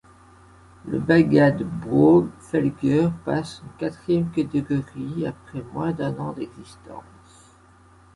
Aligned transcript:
Le 0.87 0.97
Bagad 0.99 1.61
Bro 1.61 2.27
Felger 2.39 3.11
passe 3.23 3.61
en 3.63 3.77
quatrième 3.77 4.31
catégorie 4.31 5.27
après 5.27 5.61
moins 5.73 5.91
d'un 5.91 6.17
an 6.17 6.33
d'existence. 6.33 7.53